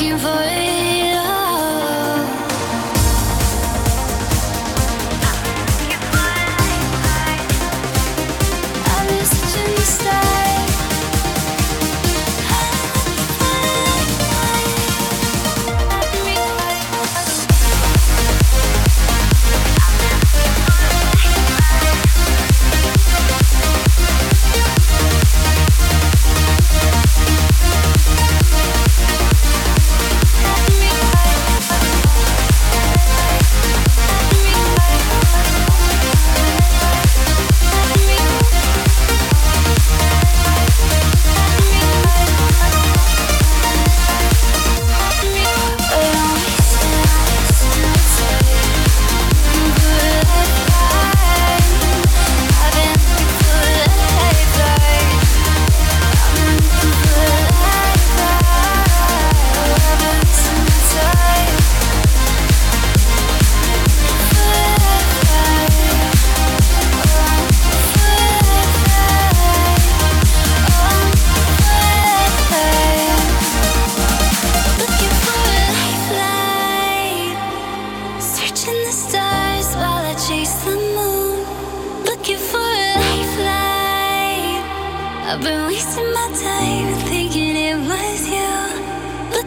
me 0.00 0.71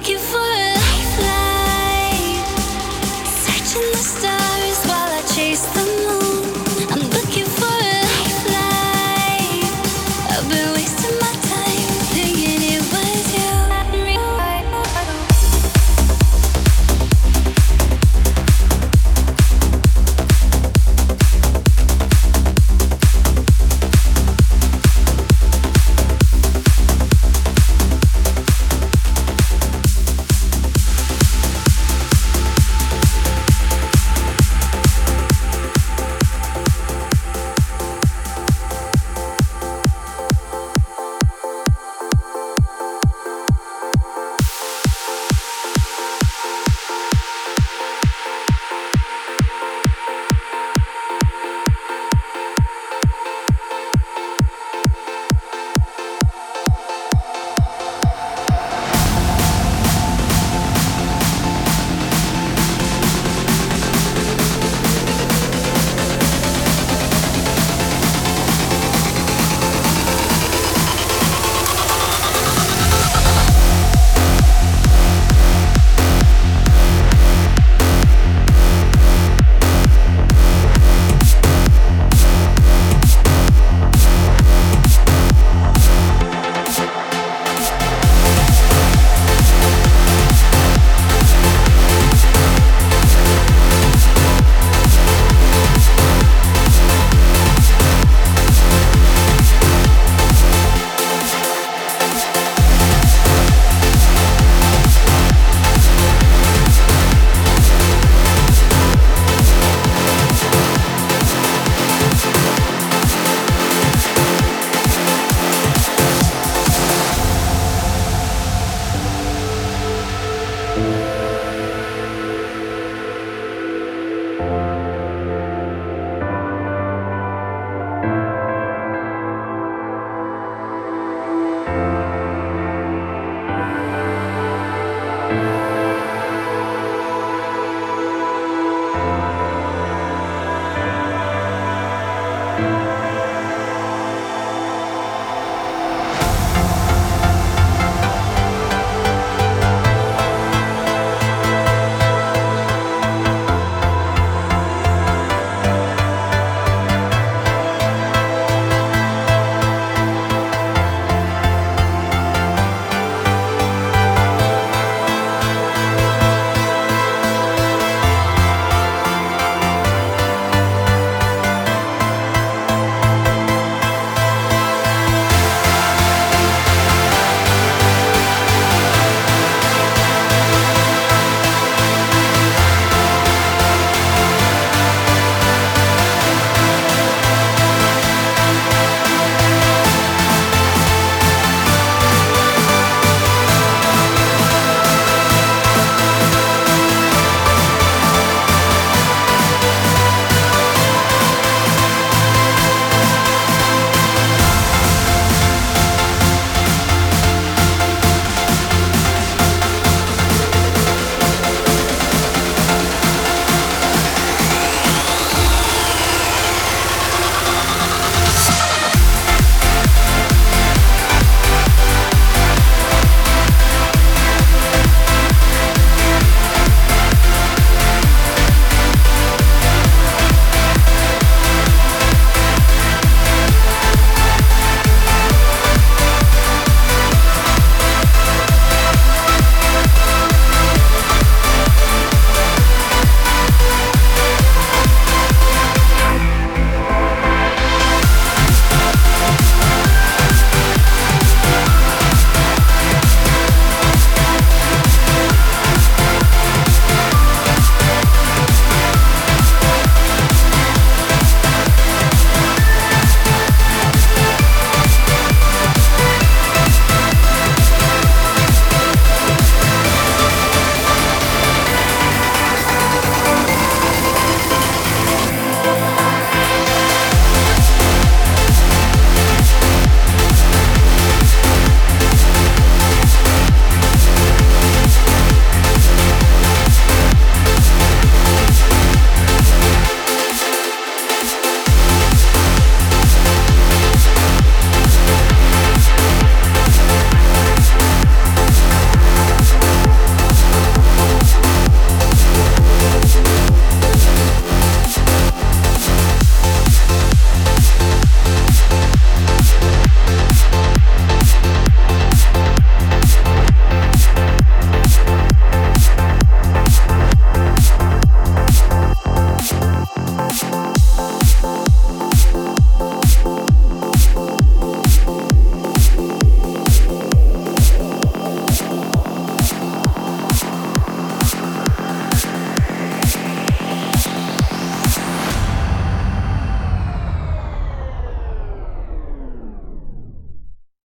looking 0.07 0.19
for 0.19 0.54